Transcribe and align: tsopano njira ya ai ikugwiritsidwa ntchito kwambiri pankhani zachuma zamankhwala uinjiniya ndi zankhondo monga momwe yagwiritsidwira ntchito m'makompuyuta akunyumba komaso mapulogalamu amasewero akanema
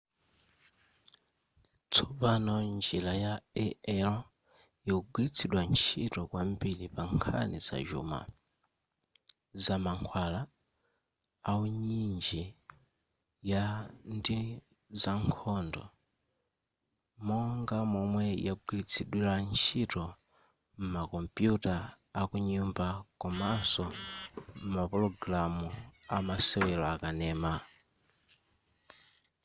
tsopano 1.91 2.53
njira 2.75 3.13
ya 3.23 3.33
ai 3.63 3.71
ikugwiritsidwa 4.89 5.61
ntchito 5.71 6.21
kwambiri 6.29 6.85
pankhani 6.95 7.57
zachuma 7.67 8.19
zamankhwala 9.63 10.41
uinjiniya 11.59 13.63
ndi 14.15 14.37
zankhondo 15.01 15.83
monga 17.27 17.77
momwe 17.93 18.25
yagwiritsidwira 18.47 19.33
ntchito 19.49 20.03
m'makompuyuta 20.79 21.73
akunyumba 22.21 22.87
komaso 23.21 23.85
mapulogalamu 24.73 25.67
amasewero 26.17 26.85
akanema 26.93 27.51